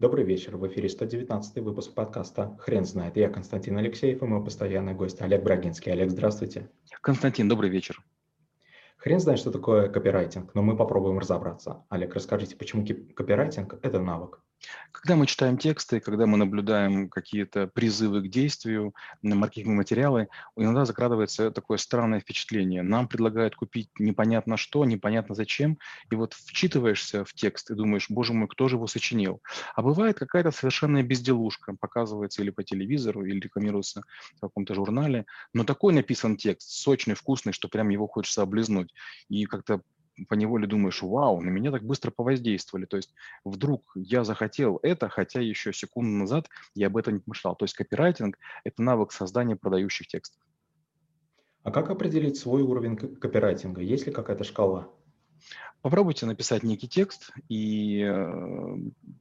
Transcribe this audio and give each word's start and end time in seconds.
Добрый 0.00 0.24
вечер. 0.24 0.56
В 0.56 0.64
эфире 0.68 0.88
119 0.88 1.56
выпуск 1.56 1.92
подкаста 1.92 2.56
«Хрен 2.60 2.84
знает». 2.84 3.16
Я 3.16 3.28
Константин 3.28 3.78
Алексеев 3.78 4.22
и 4.22 4.26
мой 4.26 4.44
постоянный 4.44 4.94
гость 4.94 5.20
Олег 5.20 5.42
Брагинский. 5.42 5.90
Олег, 5.90 6.10
здравствуйте. 6.10 6.70
Константин, 7.00 7.48
добрый 7.48 7.68
вечер. 7.68 8.00
Хрен 8.98 9.18
знает, 9.18 9.40
что 9.40 9.50
такое 9.50 9.88
копирайтинг, 9.88 10.54
но 10.54 10.62
мы 10.62 10.76
попробуем 10.76 11.18
разобраться. 11.18 11.84
Олег, 11.88 12.14
расскажите, 12.14 12.54
почему 12.54 12.86
копирайтинг– 13.16 13.74
это 13.82 13.98
навык? 13.98 14.40
Когда 14.92 15.14
мы 15.16 15.26
читаем 15.26 15.58
тексты, 15.58 16.00
когда 16.00 16.26
мы 16.26 16.36
наблюдаем 16.36 17.08
какие-то 17.08 17.68
призывы 17.68 18.22
к 18.22 18.28
действию, 18.28 18.94
маркетинговые 19.22 19.78
материалы, 19.78 20.28
иногда 20.56 20.84
закрадывается 20.84 21.50
такое 21.50 21.78
странное 21.78 22.20
впечатление. 22.20 22.82
Нам 22.82 23.06
предлагают 23.06 23.54
купить 23.54 23.90
непонятно 23.98 24.56
что, 24.56 24.84
непонятно 24.84 25.34
зачем, 25.34 25.78
и 26.10 26.14
вот 26.14 26.34
вчитываешься 26.34 27.24
в 27.24 27.32
текст 27.32 27.70
и 27.70 27.74
думаешь, 27.74 28.06
боже 28.08 28.32
мой, 28.32 28.48
кто 28.48 28.68
же 28.68 28.76
его 28.76 28.86
сочинил? 28.86 29.40
А 29.74 29.82
бывает 29.82 30.18
какая-то 30.18 30.50
совершенная 30.50 31.02
безделушка, 31.02 31.76
показывается 31.78 32.42
или 32.42 32.50
по 32.50 32.64
телевизору, 32.64 33.24
или 33.24 33.38
рекламируется 33.38 34.02
в 34.36 34.40
каком-то 34.40 34.74
журнале, 34.74 35.26
но 35.52 35.64
такой 35.64 35.92
написан 35.92 36.36
текст, 36.36 36.70
сочный, 36.70 37.14
вкусный, 37.14 37.52
что 37.52 37.68
прям 37.68 37.88
его 37.90 38.06
хочется 38.06 38.42
облизнуть. 38.42 38.92
И 39.28 39.44
как-то 39.44 39.82
по 40.28 40.34
неволе 40.34 40.66
думаешь, 40.66 41.02
вау, 41.02 41.40
на 41.40 41.50
меня 41.50 41.70
так 41.70 41.82
быстро 41.82 42.10
повоздействовали. 42.10 42.86
То 42.86 42.96
есть 42.96 43.14
вдруг 43.44 43.92
я 43.94 44.24
захотел 44.24 44.78
это, 44.82 45.08
хотя 45.08 45.40
еще 45.40 45.72
секунду 45.72 46.10
назад 46.10 46.48
я 46.74 46.88
об 46.88 46.96
этом 46.96 47.14
не 47.14 47.20
помышлял. 47.20 47.54
То 47.54 47.64
есть 47.64 47.74
копирайтинг– 47.74 48.38
это 48.64 48.82
навык 48.82 49.12
создания 49.12 49.56
продающих 49.56 50.06
текстов. 50.08 50.40
А 51.62 51.70
как 51.70 51.90
определить 51.90 52.38
свой 52.38 52.62
уровень 52.62 52.96
копирайтинга? 52.96 53.82
Есть 53.82 54.06
ли 54.06 54.12
какая-то 54.12 54.44
шкала? 54.44 54.88
Попробуйте 55.80 56.26
написать 56.26 56.64
некий 56.64 56.88
текст 56.88 57.30
и 57.48 58.02
э, 58.02 58.76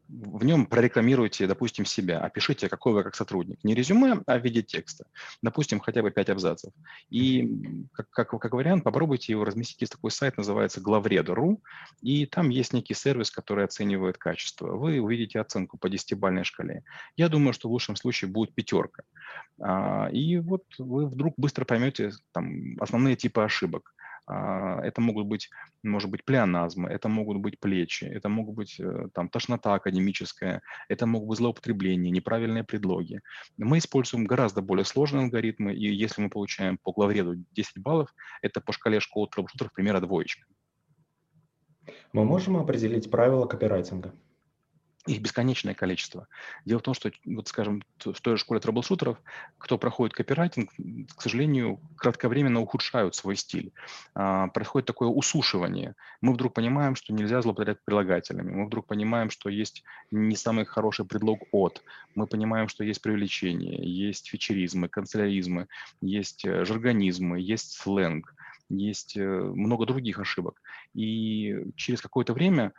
в 0.09 0.43
нем 0.43 0.65
прорекламируйте, 0.65 1.45
допустим, 1.45 1.85
себя. 1.85 2.19
Опишите, 2.19 2.67
какой 2.67 2.93
вы 2.93 3.03
как 3.03 3.15
сотрудник. 3.15 3.63
Не 3.63 3.75
резюме, 3.75 4.23
а 4.25 4.39
в 4.39 4.43
виде 4.43 4.63
текста. 4.63 5.05
Допустим, 5.43 5.79
хотя 5.79 6.01
бы 6.01 6.09
5 6.09 6.29
абзацев. 6.29 6.73
И 7.09 7.47
как, 7.93 8.09
как, 8.09 8.29
как 8.29 8.53
вариант 8.53 8.83
попробуйте 8.83 9.33
его 9.33 9.45
разместить. 9.45 9.81
Есть 9.81 9.93
такой 9.93 10.09
сайт, 10.09 10.37
называется 10.37 10.81
главред.ру, 10.81 11.61
и 12.01 12.25
там 12.25 12.49
есть 12.49 12.73
некий 12.73 12.95
сервис, 12.95 13.29
который 13.29 13.63
оценивает 13.63 14.17
качество. 14.17 14.75
Вы 14.75 14.99
увидите 14.99 15.39
оценку 15.39 15.77
по 15.77 15.87
10-бальной 15.87 16.43
шкале. 16.43 16.83
Я 17.15 17.29
думаю, 17.29 17.53
что 17.53 17.69
в 17.69 17.71
лучшем 17.71 17.95
случае 17.95 18.31
будет 18.31 18.55
пятерка. 18.55 19.03
А, 19.61 20.09
и 20.11 20.37
вот 20.37 20.63
вы 20.79 21.05
вдруг 21.05 21.35
быстро 21.37 21.65
поймете 21.65 22.11
там, 22.31 22.75
основные 22.79 23.15
типы 23.15 23.41
ошибок. 23.41 23.93
А, 24.27 24.81
это 24.81 24.99
могут 24.99 25.25
быть, 25.25 25.49
может 25.83 26.11
быть, 26.11 26.25
плеоназмы, 26.25 26.89
это 26.89 27.07
могут 27.07 27.37
быть 27.37 27.59
плечи, 27.59 28.03
это 28.03 28.27
могут 28.27 28.55
быть 28.55 28.77
э, 28.77 29.07
там, 29.13 29.29
тошнота 29.29 29.73
академическая, 29.73 30.61
это 30.89 31.05
могут 31.05 31.29
быть 31.29 31.37
злоупотребления, 31.37 32.11
неправильные 32.11 32.65
предлоги. 32.65 33.21
Мы 33.57 33.77
используем 33.77 34.25
гораздо 34.25 34.61
более 34.61 34.83
сложные 34.83 35.23
алгоритмы, 35.23 35.73
и 35.73 35.89
если 35.93 36.21
мы 36.21 36.29
получаем 36.29 36.77
по 36.77 36.91
главреду 36.91 37.35
10 37.53 37.77
баллов, 37.77 38.13
это 38.41 38.59
по 38.59 38.73
шкале 38.73 38.99
школы 38.99 39.29
трэблшутеров 39.31 39.71
примерно 39.71 40.01
двоечка. 40.01 40.45
Мы 42.11 42.25
можем 42.25 42.57
определить 42.57 43.09
правила 43.09 43.45
копирайтинга? 43.45 44.13
Их 45.07 45.21
бесконечное 45.21 45.73
количество. 45.73 46.27
Дело 46.65 46.79
в 46.79 46.83
том, 46.83 46.93
что, 46.93 47.11
вот 47.25 47.47
скажем, 47.47 47.83
в 47.99 48.19
той 48.21 48.35
же 48.35 48.41
школе 48.41 48.59
трэблшутеров, 48.59 49.17
кто 49.57 49.77
проходит 49.77 50.13
копирайтинг, 50.13 50.71
к 51.15 51.21
сожалению, 51.21 51.79
кратковременно 51.95 52.59
ухудшают 52.59 53.15
свой 53.15 53.35
стиль. 53.35 53.71
А, 54.13 54.47
происходит 54.47 54.85
такое 54.85 55.07
усушивание. 55.07 55.95
Мы 56.21 56.33
вдруг 56.33 56.53
понимаем, 56.53 56.95
что 56.95 57.13
нельзя 57.13 57.41
злоупотреблять 57.41 57.83
прилагательными. 57.85 58.51
Мы 58.51 58.65
вдруг 58.65 58.85
понимаем, 58.85 59.29
что 59.29 59.49
есть 59.49 59.83
не 60.11 60.35
самый 60.35 60.65
хороший 60.65 61.05
предлог 61.05 61.43
«от». 61.51 61.81
Мы 62.15 62.27
понимаем, 62.27 62.67
что 62.67 62.83
есть 62.83 63.01
привлечение, 63.01 63.79
есть 63.83 64.27
фичеризмы, 64.27 64.89
канцеляризмы, 64.89 65.67
есть 66.01 66.45
э, 66.45 66.65
жаргонизмы, 66.65 67.39
есть 67.39 67.73
сленг 67.73 68.33
есть 68.69 69.15
э, 69.15 69.21
много 69.21 69.85
других 69.85 70.19
ошибок. 70.19 70.61
И 70.93 71.55
через 71.75 72.01
какое-то 72.01 72.33
время 72.33 72.73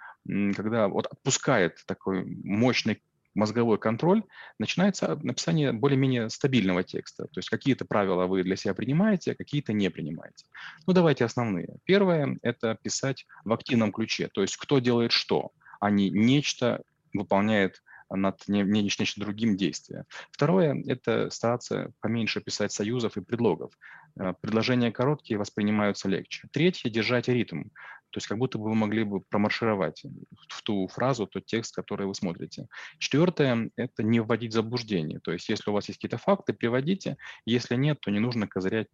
когда 0.55 0.89
вот 0.89 1.07
отпускает 1.07 1.83
такой 1.87 2.25
мощный 2.25 3.03
мозговой 3.35 3.79
контроль, 3.79 4.23
начинается 4.59 5.17
написание 5.23 5.73
более-менее 5.73 6.29
стабильного 6.29 6.83
текста. 6.83 7.25
То 7.25 7.39
есть 7.39 7.49
какие-то 7.49 7.85
правила 7.85 8.27
вы 8.27 8.43
для 8.43 8.57
себя 8.57 8.75
принимаете, 8.75 9.33
а 9.33 9.35
какие-то 9.35 9.73
не 9.73 9.91
принимаете. 9.91 10.47
Ну, 10.87 10.93
давайте 10.93 11.25
основные. 11.25 11.77
Первое– 11.85 12.37
это 12.43 12.77
писать 12.83 13.27
в 13.45 13.53
активном 13.53 13.93
ключе. 13.93 14.29
То 14.29 14.43
есть 14.43 14.57
кто 14.57 14.81
делает 14.81 15.13
что, 15.13 15.53
а 15.81 15.91
не 15.91 16.11
нечто 16.11 16.83
выполняет 17.15 17.83
над 18.11 18.49
не, 18.49 18.63
не, 18.63 18.83
нечто 18.83 19.21
другим 19.21 19.57
действия. 19.57 20.05
Второе– 20.31 20.83
это 20.87 21.31
стараться 21.31 21.93
поменьше 22.01 22.41
писать 22.41 22.73
союзов 22.73 23.17
и 23.17 23.21
предлогов. 23.21 23.73
Э, 24.19 24.35
предложения 24.41 24.91
короткие 24.91 25.39
воспринимаются 25.39 26.09
легче. 26.09 26.49
Третье– 26.51 26.91
держать 26.91 27.29
ритм. 27.29 27.65
То 28.11 28.19
есть 28.19 28.27
как 28.27 28.39
будто 28.39 28.59
бы 28.59 28.65
вы 28.65 28.75
могли 28.75 29.05
бы 29.05 29.21
промаршировать 29.21 30.03
в 30.49 30.63
ту 30.63 30.89
фразу, 30.89 31.27
тот 31.27 31.47
текст, 31.47 31.75
который 31.75 32.07
вы 32.07 32.15
смотрите. 32.15 32.67
Четвертое– 32.99 33.71
это 33.77 34.03
не 34.03 34.21
вводить 34.21 34.53
заблуждение. 34.53 35.21
То 35.21 35.33
есть 35.33 35.49
если 35.49 35.71
у 35.71 35.73
вас 35.75 35.89
есть 35.89 35.99
какие-то 35.99 36.19
факты, 36.19 36.53
приводите. 36.53 37.17
Если 37.45 37.77
нет, 37.77 38.01
то 38.01 38.11
не 38.11 38.19
нужно 38.19 38.47
козырять 38.47 38.89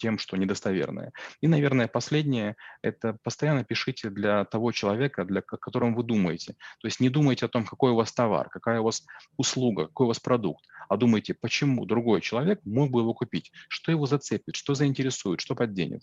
тем, 0.00 0.18
что 0.18 0.36
недостоверное. 0.36 1.12
И, 1.40 1.46
наверное, 1.46 1.86
последнее– 1.86 2.56
это 2.82 3.18
постоянно 3.22 3.64
пишите 3.64 4.10
для 4.10 4.44
того 4.46 4.72
человека, 4.72 5.24
для 5.24 5.42
которого 5.42 5.94
вы 5.94 6.02
думаете. 6.02 6.54
То 6.80 6.88
есть 6.88 7.00
не 7.00 7.10
думайте 7.10 7.46
о 7.46 7.48
том, 7.48 7.64
какой 7.64 7.92
у 7.92 7.96
вас 7.96 8.12
товар, 8.12 8.48
какая 8.48 8.80
у 8.80 8.84
вас 8.84 9.04
услуга, 9.36 9.86
какой 9.86 10.04
у 10.04 10.08
вас 10.08 10.18
продукт, 10.18 10.64
а 10.88 10.96
думайте, 10.96 11.34
почему 11.34 11.84
другой 11.84 12.22
человек 12.22 12.60
мог 12.64 12.90
бы 12.90 13.00
его 13.00 13.14
купить, 13.14 13.52
что 13.68 13.92
его 13.92 14.06
зацепит, 14.06 14.56
что 14.56 14.74
заинтересует, 14.74 15.40
что 15.40 15.54
подденет. 15.54 16.02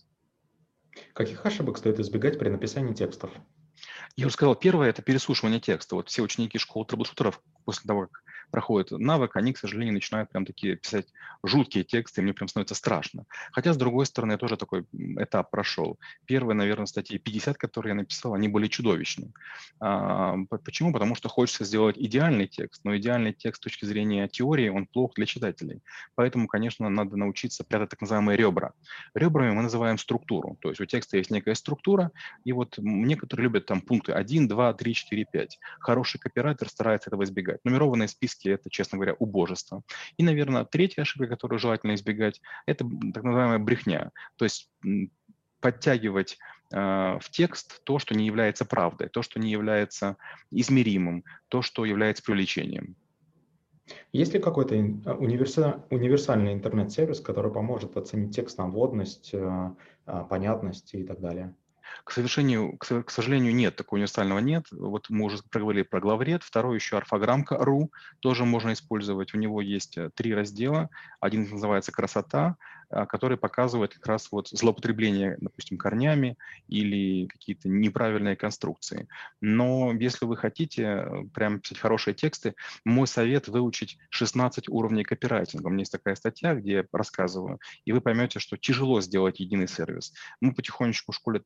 Каких 1.13 1.46
ошибок 1.46 1.78
стоит 1.78 2.00
избегать 2.00 2.40
при 2.40 2.50
написании 2.50 2.94
текстов? 2.94 3.31
Я 4.16 4.28
уже 4.28 4.34
сказал, 4.34 4.56
первое– 4.56 4.90
это 4.90 5.02
переслушивание 5.02 5.59
текста. 5.59 5.96
Вот 5.96 6.09
все 6.09 6.22
ученики 6.22 6.58
школы 6.58 6.85
трэблшутеров 6.85 7.41
после 7.66 7.88
того, 7.88 8.08
как 8.08 8.24
проходит 8.52 8.91
навык, 8.91 9.35
они, 9.35 9.53
к 9.53 9.58
сожалению, 9.58 9.94
начинают 9.94 10.30
прям 10.30 10.46
такие 10.46 10.75
писать 10.75 11.08
жуткие 11.44 11.84
тексты, 11.84 12.22
и 12.22 12.24
мне 12.24 12.34
прям 12.34 12.47
становится 12.47 12.75
страшно. 12.75 13.25
Хотя, 13.52 13.74
с 13.74 13.78
другой 13.78 14.06
стороны, 14.06 14.34
я 14.34 14.38
тоже 14.38 14.58
такой 14.58 14.85
этап 15.18 15.52
прошел. 15.52 16.00
Первые, 16.25 16.56
наверное, 16.56 16.85
статьи 16.85 17.18
50, 17.18 17.58
которые 17.58 17.91
я 17.91 17.96
написал, 17.96 18.34
они 18.34 18.47
были 18.47 18.68
чудовищные. 18.68 19.31
А, 19.80 20.38
почему? 20.63 20.94
Потому 20.94 21.16
что 21.16 21.30
хочется 21.30 21.66
сделать 21.66 21.97
идеальный 21.97 22.47
текст, 22.47 22.84
но 22.84 22.96
идеальный 22.97 23.34
текст 23.34 23.62
с 23.62 23.63
точки 23.63 23.85
зрения 23.85 24.28
теории, 24.28 24.69
он 24.69 24.85
плох 24.85 25.14
для 25.16 25.25
читателей. 25.25 25.81
Поэтому, 26.16 26.47
конечно, 26.47 26.90
надо 26.90 27.18
научиться 27.18 27.64
прятать 27.64 27.90
так 27.90 28.02
называемые 28.02 28.38
ребра. 28.38 28.74
Ребрами 29.14 29.52
мы 29.52 29.64
называем 29.64 29.97
структуру. 29.97 30.58
То 30.62 30.69
есть 30.69 30.81
у 30.81 30.85
текста 30.85 31.18
есть 31.18 31.31
некая 31.31 31.56
структура, 31.56 32.12
и 32.44 32.53
вот 32.53 32.75
некоторые 32.78 33.44
любят 33.44 33.66
там 33.66 33.81
пункты 33.81 34.14
1, 34.14 34.47
2, 34.47 34.74
3, 34.74 34.94
4, 34.94 35.25
5. 35.31 35.59
Хороший 35.79 36.19
копирайтер 36.19 36.69
старается 36.69 37.09
этого 37.09 37.24
избегать. 37.24 37.59
Нумерованные 37.64 38.08
списки 38.08 38.37
риски– 38.38 38.50
это, 38.50 38.70
честно 38.70 38.98
говоря, 38.98 39.16
убожество. 39.20 39.84
И, 40.18 40.24
наверное, 40.24 40.66
третья 40.66 41.02
ошибка, 41.02 41.28
которую 41.28 41.59
желательно 41.59 41.96
избегать, 41.96 42.42
это 42.66 42.86
так 43.14 43.24
называемая 43.24 43.59
брехня. 43.59 44.12
То 44.38 44.46
есть 44.46 44.70
подтягивать 45.59 46.38
э, 46.72 46.78
в 46.78 47.30
текст 47.31 47.84
то, 47.84 48.00
что 48.00 48.16
не 48.16 48.26
является 48.26 48.66
правдой, 48.66 49.09
то, 49.09 49.22
что 49.22 49.40
не 49.40 49.50
является 49.50 50.18
измеримым, 50.52 51.24
то, 51.47 51.62
что 51.62 51.86
является 51.86 52.24
привлечением. 52.24 52.96
Есть 54.12 54.34
ли 54.34 54.40
какой-то 54.40 54.76
а, 54.76 55.14
универсальный 55.16 56.53
интернет-сервис, 56.53 57.22
который 57.22 57.52
поможет 57.52 57.96
оценить 57.96 58.36
текст 58.36 58.58
на 58.58 58.68
вводность, 58.68 59.34
э, 59.34 59.76
понятность 60.30 60.94
и 60.94 61.03
так 61.03 61.22
далее? 61.22 61.56
К, 62.03 62.12
совершению, 62.12 62.78
к, 62.78 63.03
к 63.03 63.12
сожалению, 63.12 63.53
нет, 63.53 63.75
такого 63.75 63.98
универсального 63.98 64.40
нет. 64.40 64.66
Вот 64.72 65.08
мы 65.09 65.25
уже 65.25 65.40
проговорили 65.50 65.84
про 65.84 66.00
главред. 66.00 66.44
Второй 66.44 66.75
еще 66.75 66.98
орфограммка.ру 66.98 67.92
тоже 68.20 68.46
можно 68.46 68.73
использовать. 68.73 69.34
У 69.34 69.38
него 69.38 69.61
есть 69.61 69.97
э, 69.97 70.09
три 70.16 70.34
раздела. 70.34 70.90
Один 71.20 71.50
называется 71.50 71.91
«Красота», 71.91 72.58
а, 72.89 73.05
который 73.05 73.37
показывает 73.37 73.93
как 73.93 74.07
раз 74.07 74.31
вот 74.31 74.47
злоупотребление, 74.47 75.37
допустим, 75.41 75.78
корнями 75.78 76.37
или 76.67 77.28
какие-то 77.28 77.67
неправильные 77.67 78.37
конструкции. 78.37 79.07
Но 79.41 79.93
если 79.93 80.25
вы 80.25 80.37
хотите 80.37 80.84
э, 80.84 81.23
прям 81.34 81.59
писать 81.59 81.79
хорошие 81.79 82.13
тексты, 82.13 82.55
мой 82.85 83.07
совет 83.07 83.49
выучить 83.49 83.97
16 84.09 84.69
уровней 84.69 85.03
копирайтинга. 85.03 85.67
У 85.67 85.69
меня 85.69 85.81
есть 85.81 85.91
такая 85.91 86.16
статья, 86.16 86.55
где 86.55 86.72
я 86.73 86.85
рассказываю, 86.93 87.59
и 87.84 87.91
вы 87.91 87.99
поймете, 87.99 88.39
что 88.39 88.55
тяжело 88.55 89.01
сделать 89.01 89.41
единый 89.41 89.67
сервис. 89.67 90.13
Мы 90.39 90.53
потихонечку 90.53 91.11
в 91.11 91.16
школе 91.16 91.41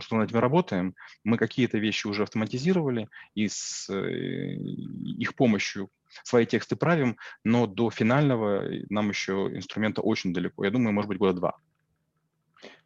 что 0.00 0.16
над 0.16 0.30
этим 0.30 0.38
работаем. 0.38 0.94
Мы 1.24 1.38
какие-то 1.38 1.78
вещи 1.78 2.06
уже 2.06 2.22
автоматизировали, 2.22 3.08
и 3.34 3.48
с 3.48 3.88
э, 3.90 4.54
их 4.54 5.34
помощью 5.34 5.90
свои 6.22 6.46
тексты 6.46 6.76
правим, 6.76 7.16
но 7.42 7.66
до 7.66 7.90
финального 7.90 8.64
нам 8.90 9.08
еще 9.08 9.50
инструмента 9.52 10.02
очень 10.02 10.32
далеко. 10.32 10.64
Я 10.64 10.70
думаю, 10.70 10.92
может 10.92 11.08
быть, 11.08 11.18
года 11.18 11.34
два. 11.34 11.54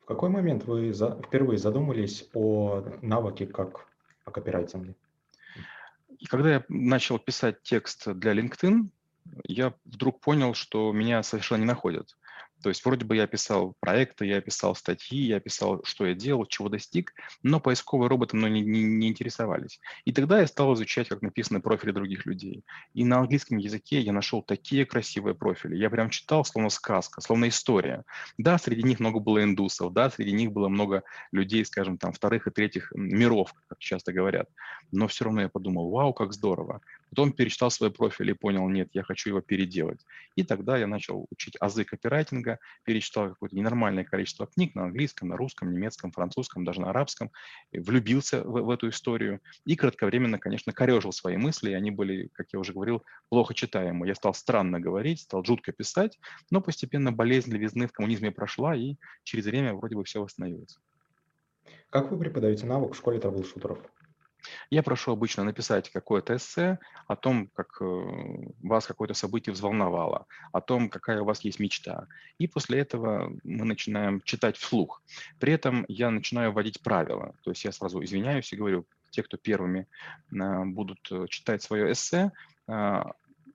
В 0.03 0.07
какой 0.07 0.31
момент 0.31 0.65
вы 0.65 0.93
за, 0.95 1.21
впервые 1.27 1.59
задумались 1.59 2.29
о 2.33 2.83
навыке 3.03 3.47
как 3.47 3.87
о 4.25 4.31
копирайтинге? 4.31 4.95
И 6.19 6.27
когда 6.27 6.55
я 6.55 6.65
начал 6.69 7.19
писать 7.19 7.63
текст 7.63 8.09
для 8.09 8.33
LinkedIn, 8.33 8.89
я 9.45 9.75
вдруг 9.85 10.21
понял, 10.21 10.55
что 10.55 10.93
меня 10.93 11.23
совершенно 11.23 11.61
не 11.61 11.67
находят. 11.67 12.17
То 12.63 12.69
есть 12.69 12.85
вроде 12.85 13.05
бы 13.05 13.17
я 13.17 13.27
писал 13.27 13.75
проекты, 13.81 14.27
я 14.27 14.41
писал 14.41 14.75
статьи, 14.75 15.19
я 15.19 15.41
писал, 15.41 15.83
что 15.85 16.07
я 16.07 16.15
делал, 16.15 16.47
чего 16.47 16.69
достиг, 16.69 17.13
но 17.43 17.61
поисковые 17.61 18.09
роботы 18.09 18.37
мной 18.37 18.51
не, 18.51 18.63
не, 18.63 18.83
не 18.83 19.09
интересовались. 19.09 19.81
И 20.05 20.13
тогда 20.13 20.41
я 20.41 20.47
стал 20.47 20.75
изучать, 20.75 21.09
как 21.09 21.23
написаны 21.23 21.61
профили 21.61 21.93
других 21.93 22.27
людей. 22.27 22.65
И 22.95 23.05
на 23.05 23.19
английском 23.19 23.59
языке 23.59 24.01
я 24.01 24.13
нашел 24.13 24.43
такие 24.43 24.85
красивые 24.87 25.35
профили. 25.35 25.77
Я 25.77 25.91
прям 25.91 26.11
читал, 26.11 26.45
словно 26.45 26.71
сказка, 26.71 27.21
словно 27.21 27.49
история. 27.49 28.05
Да, 28.39 28.59
среди 28.59 28.83
них 28.83 29.01
много 29.01 29.21
было 29.21 29.43
индусов, 29.43 29.93
да, 29.93 30.11
среди 30.11 30.33
них 30.33 30.53
было 30.53 30.69
много 30.69 31.05
людей, 31.33 31.65
скажем, 31.65 31.99
там, 31.99 32.13
вторых 32.13 32.47
и 32.47 32.51
третьих 32.51 32.93
миров, 32.95 33.55
как 33.69 33.79
часто 33.79 34.13
говорят. 34.13 34.49
Но 34.91 35.07
все 35.07 35.25
равно 35.25 35.43
я 35.43 35.49
подумал, 35.49 35.91
вау, 35.91 36.13
как 36.13 36.33
здорово. 36.33 36.81
Потом 37.11 37.33
перечитал 37.33 37.71
свой 37.71 37.91
профиль 37.91 38.31
и 38.31 38.35
понял, 38.35 38.69
нет, 38.69 38.89
я 38.93 39.03
хочу 39.03 39.31
его 39.31 39.41
переделать. 39.41 40.05
И 40.37 40.43
тогда 40.43 40.77
я 40.77 40.87
начал 40.87 41.27
учить 41.31 41.57
азы 41.61 41.85
копирайтинга, 41.85 42.59
перечитал 42.85 43.31
какое-то 43.31 43.57
ненормальное 43.57 44.05
количество 44.05 44.47
книг 44.47 44.75
на 44.75 44.85
английском, 44.85 45.29
на 45.29 45.37
русском, 45.37 45.73
немецком, 45.73 46.13
французском, 46.13 46.65
даже 46.65 46.81
на 46.81 46.91
арабском, 46.91 47.31
влюбился 47.73 48.43
в, 48.43 48.63
в 48.63 48.71
эту 48.71 48.91
историю 48.91 49.41
и 49.65 49.77
кратковременно, 49.77 50.39
конечно, 50.39 50.73
корежил 50.73 51.13
свои 51.13 51.37
мысли, 51.37 51.71
и 51.71 51.75
они 51.75 51.91
были, 51.91 52.29
как 52.35 52.49
я 52.53 52.59
уже 52.59 52.73
говорил, 52.73 53.05
плохо 53.29 53.55
читаемы. 53.55 54.07
Я 54.07 54.15
стал 54.15 54.35
странно 54.35 54.81
говорить, 54.81 55.21
стал 55.21 55.45
жутко 55.45 55.73
писать, 55.73 56.19
но 56.51 56.61
постепенно 56.61 57.13
болезнь 57.13 57.53
левизны 57.53 57.87
в 57.87 57.93
коммунизме 57.93 58.31
прошла, 58.31 58.75
и 58.75 58.97
через 59.25 59.47
время 59.47 59.75
вроде 59.75 59.97
бы 59.97 60.05
все 60.05 60.21
восстановилось. 60.21 60.79
Как 61.91 62.11
вы 62.11 62.19
преподаете 62.19 62.67
навык 62.67 62.93
в 62.93 62.97
школе 62.97 63.19
трэблшутеров? 63.19 63.79
Я 64.71 64.83
прошу 64.83 65.13
обычно 65.13 65.45
написать 65.45 65.91
какое-то 65.91 66.37
эссе 66.37 66.79
о 67.07 67.17
том, 67.17 67.49
как 67.55 67.79
э, 67.81 67.85
вас 68.63 68.87
какое-то 68.87 69.15
событие 69.15 69.53
взволновало, 69.53 70.27
о 70.53 70.61
том, 70.61 70.89
какая 70.89 71.23
у 71.23 71.25
вас 71.25 71.41
есть 71.41 71.61
мечта. 71.61 72.07
И 72.39 72.47
после 72.47 72.81
этого 72.81 73.33
мы 73.45 73.65
начинаем 73.65 74.21
читать 74.23 74.57
вслух. 74.57 75.03
При 75.39 75.53
этом 75.53 75.85
я 75.89 76.11
начинаю 76.11 76.53
вводить 76.53 76.81
правила. 76.83 77.35
То 77.43 77.51
есть 77.51 77.65
я 77.65 77.73
сразу 77.73 78.03
извиняюсь 78.03 78.53
и 78.53 78.57
говорю, 78.57 78.87
те, 79.11 79.23
кто 79.23 79.37
первыми 79.37 79.87
э, 80.33 80.65
будут 80.65 81.01
э, 81.11 81.27
читать 81.29 81.63
свое 81.63 81.93
эссе, 81.93 82.33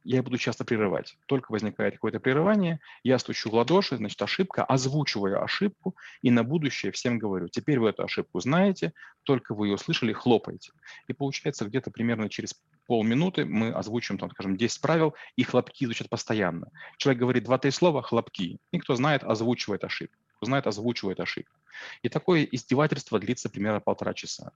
я 0.03 0.21
буду 0.21 0.37
часто 0.37 0.65
прерывать. 0.65 1.17
Только 1.25 1.51
возникает 1.51 1.93
какое-то 1.93 2.19
прерывание, 2.19 2.79
я 3.03 3.19
стучу 3.19 3.49
в 3.49 3.53
ладоши, 3.53 3.97
значит, 3.97 4.21
ошибка, 4.21 4.63
озвучиваю 4.63 5.43
ошибку 5.43 5.95
и 6.21 6.31
на 6.31 6.43
будущее 6.43 6.91
всем 6.91 7.19
говорю, 7.19 7.47
теперь 7.47 7.79
вы 7.79 7.89
эту 7.89 8.03
ошибку 8.03 8.39
знаете, 8.39 8.93
только 9.23 9.55
вы 9.55 9.67
ее 9.67 9.75
услышали, 9.75 10.13
хлопайте. 10.13 10.71
И 11.07 11.13
получается 11.13 11.65
где-то 11.65 11.91
примерно 11.91 12.29
через 12.29 12.55
полминуты 12.87 13.45
мы 13.45 13.71
озвучим, 13.71 14.17
там, 14.17 14.29
скажем, 14.31 14.57
10 14.57 14.81
правил, 14.81 15.15
и 15.35 15.43
хлопки 15.43 15.85
звучат 15.85 16.09
постоянно. 16.09 16.69
Человек 16.97 17.19
говорит 17.21 17.43
два-три 17.45 17.71
слова, 17.71 18.01
хлопки. 18.01 18.57
И 18.71 18.79
кто 18.79 18.95
знает, 18.95 19.23
озвучивает 19.23 19.83
ошибку. 19.83 20.17
Знает, 20.41 20.67
озвучивает 20.67 21.21
ошибку. 21.21 21.57
И 22.01 22.09
такое 22.09 22.43
издевательство 22.43 23.19
длится 23.19 23.49
примерно 23.49 23.79
полтора 23.79 24.13
часа. 24.13 24.51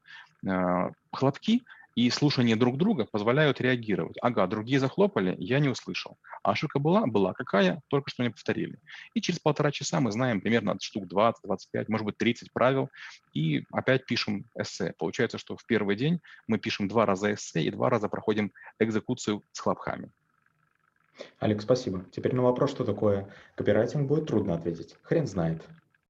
Э, 0.45 0.91
хлопки 1.11 1.63
и 1.97 2.11
слушание 2.11 2.55
друг 2.55 2.77
друга 2.77 3.07
позволяют 3.11 3.59
реагировать. 3.59 4.17
Ага, 4.21 4.45
другие 4.45 4.79
захлопали, 4.79 5.35
я 5.39 5.57
не 5.57 5.67
услышал. 5.67 6.19
А 6.43 6.51
ошибка 6.51 6.77
была? 6.77 7.07
Была. 7.07 7.33
Какая? 7.33 7.81
Только 7.87 8.11
что 8.11 8.21
не 8.21 8.29
повторили. 8.29 8.77
И 9.15 9.19
через 9.19 9.39
полтора 9.39 9.71
часа 9.71 9.99
мы 9.99 10.11
знаем 10.11 10.39
примерно 10.39 10.77
штук 10.79 11.07
20, 11.07 11.41
25, 11.43 11.89
может 11.89 12.05
быть 12.05 12.17
30 12.19 12.53
правил, 12.53 12.91
и 13.33 13.63
опять 13.71 14.05
пишем 14.05 14.45
эссе. 14.55 14.93
Получается, 14.99 15.39
что 15.39 15.57
в 15.57 15.65
первый 15.65 15.95
день 15.95 16.19
мы 16.45 16.59
пишем 16.59 16.87
два 16.87 17.07
раза 17.07 17.33
эссе 17.33 17.63
и 17.63 17.71
два 17.71 17.89
раза 17.89 18.09
проходим 18.09 18.51
экзекуцию 18.77 19.41
с 19.51 19.59
хлопками. 19.59 20.11
Олег, 21.39 21.63
спасибо. 21.63 22.05
Теперь 22.11 22.35
на 22.35 22.43
вопрос, 22.43 22.69
что 22.69 22.83
такое 22.83 23.27
копирайтинг, 23.55 24.07
будет 24.07 24.27
трудно 24.27 24.53
ответить. 24.53 24.95
Хрен 25.01 25.25
знает. 25.25 25.63